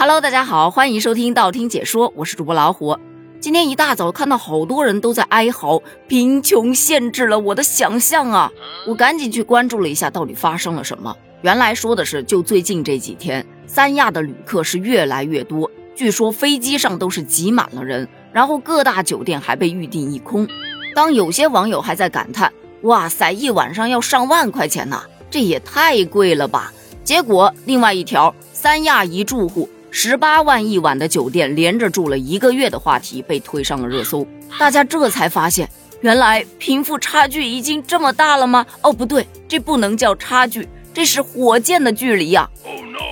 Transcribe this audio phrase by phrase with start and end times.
[0.00, 2.96] Hello，大家好，欢迎收听道听解说，我是主播老虎。
[3.40, 8.52] 今天一大早看到好多人都在哀嚎，贫穷限制了我的想象啊！
[8.86, 11.12] 我赶紧去关注了一下，到底发生了什么。
[11.42, 20.46] 原来说的是，就最近这几天，三亚的旅客是越来越多，据说飞机上都是挤满了人，然后各大酒店还被预订一空。
[20.94, 22.52] 当有些网友还在感叹
[22.82, 26.72] ：“哇塞，一晚上要上万块钱呐，这也太贵了吧！”
[27.02, 29.68] 结果另外一条，三亚一住户。
[29.90, 34.26] 十八万一晚的酒店，连着住了一个月的话题被推上了热搜。
[34.58, 35.68] 大家这才发现，
[36.02, 38.66] 原来贫富差距已经这么大了吗？
[38.82, 42.48] 哦，不对，这不能叫差距，这是火箭的距离呀！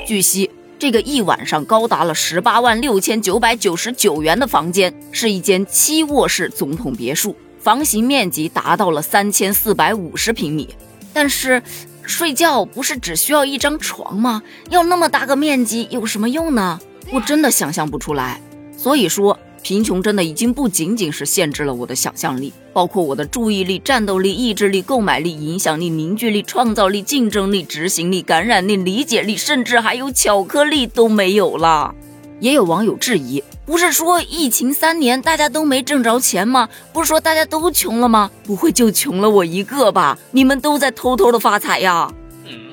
[0.07, 10.69] 据悉，这个一晚上高达了十八万六千九百九十九元的房间，是一间七卧室总统别墅，房型面积达到了三千四百五十平米。
[11.13, 11.63] 但是。
[12.07, 14.43] 睡觉不是只需要一张床吗？
[14.71, 16.81] 要那么大个面积有什么用呢？
[17.13, 18.41] 我真的想象不出来。
[18.77, 31.95] 所以说，贫穷真的已经不仅仅是限制了我的想象力，包括我的注意力、战斗力、意志力、购买力、影响力、凝聚力、创造力、竞争力、执行力、感染力、理解力，甚至还有巧克力都没有了。
[32.41, 33.43] 也有网友质疑。
[33.65, 36.69] 不是说疫情三年大家都没挣着钱吗？
[36.93, 38.31] 不是说大家都穷了吗？
[38.45, 40.17] 不会就穷了我一个吧？
[40.31, 42.13] 你们都在偷偷的发财呀？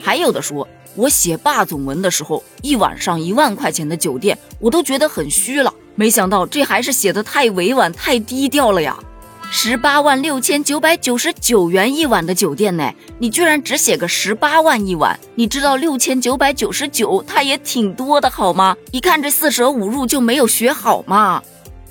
[0.01, 5.73] 还有的说，我写霸总文的时候，一晚上一万块钱的酒店，我都觉得很虚了。
[5.95, 8.97] 没想到这还是写的太委婉、太低调了呀。
[9.55, 15.17] 十八万六千九百九十九元一晚的酒店呢，你居然只写个十八万一晚？
[15.35, 18.75] 你知道六千九百九十九，它也挺多的好吗？
[18.89, 21.39] 一看这四舍五入就没有学好嘛。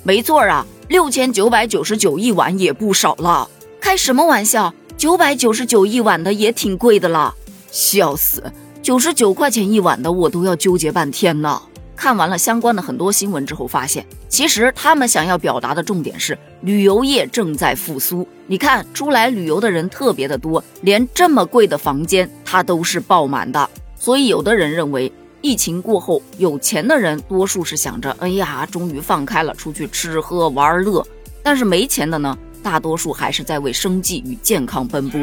[0.03, 3.49] 没错啊，六千九百九十九一晚也不少了。
[3.79, 4.73] 开什么玩笑？
[4.97, 7.33] 九百九十九一晚的也挺贵的了。
[7.71, 8.43] 笑死，
[8.81, 11.61] 九十九块钱一晚的我都要纠结半天呢。
[11.95, 18.27] 看完了相关的很多新闻之后，发现其实他们想要表达的重点是旅游业正在复苏。
[18.47, 23.69] 你看，出来旅游的人特别的多，连这么贵的房间它都是爆满的。
[23.97, 25.11] 所以有的人认为，
[25.41, 31.05] 疫情过后，有钱的人多数是想着，哎呀，终于放开了，出去吃喝玩乐。
[31.41, 35.21] 但是没钱的呢，大多数还是在为生计与健康奔波。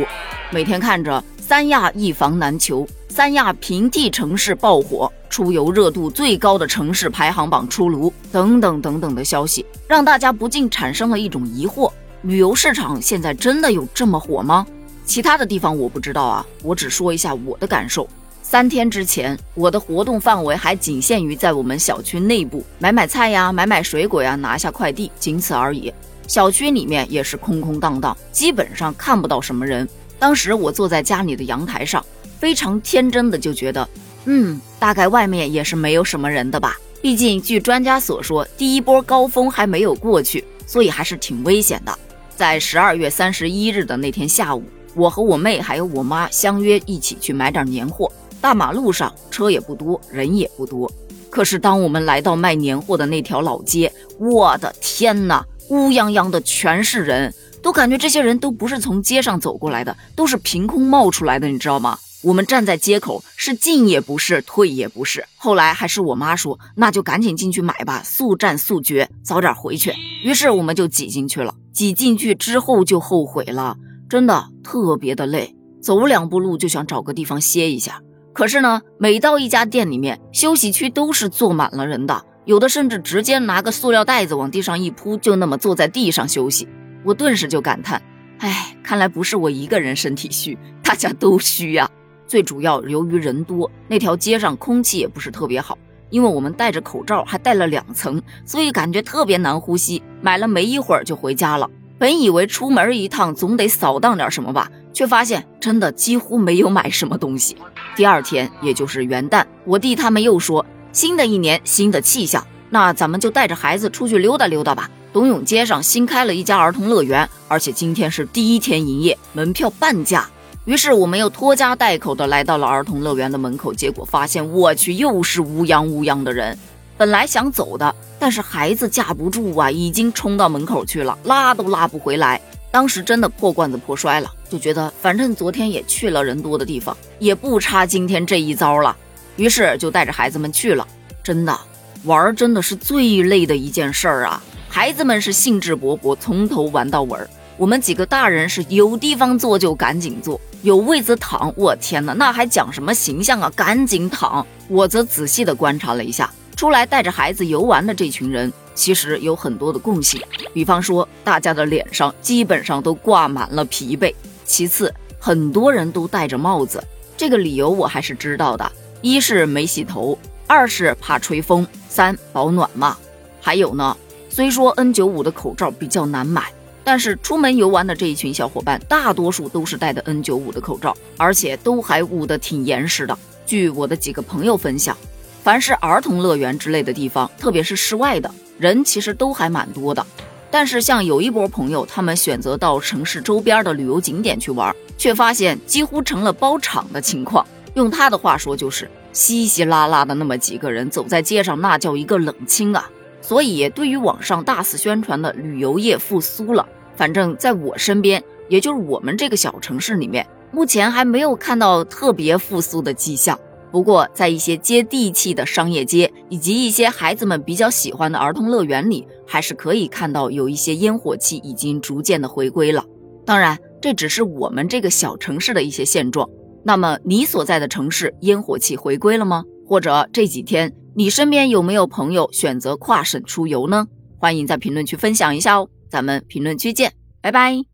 [0.51, 5.13] 每天看着三亚一房难求，三亚平替城市爆火。
[5.31, 11.91] 出游热度最高的城市排行榜出炉，等等等等的消息，让大家不禁产生了一种疑惑：
[12.23, 14.67] 旅游市场现在真的有这么火吗？
[15.07, 18.07] 其他的地方我不知道啊，我只说一下我的感受。
[18.43, 25.93] 三天之前，我的活动范围还仅限于在我们小区内部买买菜呀、买买水果呀、拿下快递，仅此而已。
[26.27, 29.89] 小区里面也是空空荡荡，基本上看不到什么人。
[30.19, 32.05] 当时我坐在家里的阳台上，
[32.39, 33.89] 非常天真的就觉得。
[34.25, 36.77] 嗯，大概外面也是没有什么人的吧。
[37.03, 41.99] 毕竟据专家所说，第一波高峰还没有过去，所以还是挺危险的。
[42.37, 44.63] 在十二月三十一日的那天下午，
[44.95, 48.11] 我和我妹还有我妈相约一起去买点年货。
[48.41, 50.91] 大马路上车也不多，人也不多。
[51.29, 57.33] 可是当我们来到卖年货的那条老街，我的天哪，乌泱泱的全是人，
[57.63, 61.99] 都感觉这些人都不是从街上走过来的，都是凭空冒出来的，你知道吗？
[62.23, 65.25] 我们站在街口，是进也不是，退也不是。
[65.37, 69.95] 后来还是我妈说，那就赶紧进去买吧，速战速决，早点回去。
[70.23, 71.55] 于是我们就挤进去了。
[71.73, 73.77] 挤进去之后就后悔了，
[74.09, 78.03] 真的特别的累，走两步路就想找个地方歇一下。
[78.35, 86.69] 可是呢，每到一家店里面，休息区都是坐满了人的，有的甚至直接拿个塑料袋子往地上一铺，就那么坐在地上休息。
[87.05, 88.03] 我顿时就感叹，
[88.39, 91.91] 哎，看来不是我一个人身体虚，大家都虚呀。
[92.31, 95.77] 最主要，由于人多，那条街上空气也不是特别好，
[96.11, 100.01] 因为我们戴着口罩，还戴了两层，所以感觉特别难呼吸。
[100.23, 101.69] 买了没一会儿就回家了。
[101.99, 107.57] 本以为出门一趟总得扫荡点什么吧，却发现真的几乎没有买什么东西。
[107.97, 114.89] 第二天，也就是元旦，我弟他们又说，新的一年新的气象，那咱们就带着孩子出去溜达溜达吧。
[115.13, 120.31] 东永街上新开了一家儿童乐园，而且今天是第一天营业，门票半价。
[120.67, 126.57] 于是我们又拖家带口的来到了儿童乐园的门口，结果发现，我去，又是乌泱乌泱的人。
[126.99, 132.39] 本来想走的，但是孩子架不住啊，已经冲到门口去了，拉都拉不回来。
[132.71, 138.95] 当时真的破罐子破摔了，就觉得反正昨天也去了人多的地方，也不差今天这一遭了。
[139.37, 140.87] 于是就带着孩子们去了。
[141.23, 141.59] 真的，
[142.05, 144.43] 玩真的是最累的一件事儿啊！
[144.69, 147.29] 孩子们是兴致勃勃，从头玩到尾儿。
[147.61, 151.53] 我们几个大人是有地方坐就赶紧坐，有位子躺。
[151.55, 153.53] 我天哪，那还讲什么形象啊？
[153.55, 154.47] 赶紧躺！
[154.67, 160.23] 我则仔细的观察了一下，出来带着孩子游玩的这群人，其实有很多的共性，
[160.55, 164.15] 比方说大家的脸上基本上都挂满了疲惫。
[164.47, 166.83] 其次，很多人都戴着帽子，
[167.15, 168.73] 这个理由我还是知道的：
[169.03, 172.97] 一是没洗头，二是怕吹风，三保暖嘛。
[173.39, 173.95] 还有呢，
[174.31, 176.51] 虽说 N95 的口罩比较难买，
[176.91, 183.17] 但是出门游玩的这一群小伙伴，大多数都是戴的 N95 的口罩，而且都还捂得挺严实的。
[183.47, 184.99] 据我的几个朋友分享，
[185.45, 188.29] 凡是儿童乐园之类的地方，特别是室外的
[188.59, 190.05] 人，其实都还蛮多的。
[190.51, 197.47] 但是像有一波朋友，他们选择到城市周边的旅游景点去玩，却发现几乎成了包场的情况。
[197.75, 202.91] 用他的话说，就是稀稀拉拉的那么几个人走在街上，那叫一个冷清啊。
[203.23, 206.67] 所以，对于网上大肆宣传的旅游业复苏了，
[207.01, 213.41] 反正在我身边，也就是我们这个小城市里面，目前还没有看到特别复苏的迹象。
[213.73, 222.85] 不过，在一些接地气的商业街以及一些孩子们比较喜欢的儿童乐园里，还是可以看到有一些烟火气已经逐渐的回归了。
[223.25, 226.29] 当然，这只是我们这个小城市的一些现状。
[226.63, 229.43] 那么，你所在的城市烟火气回归了吗？
[229.67, 230.71] 或者这几天？
[230.95, 233.87] 你身边有没有朋友选择跨省出游呢？
[234.19, 237.70] 欢迎在评论区分享一下哦，咱们评论区见，拜拜。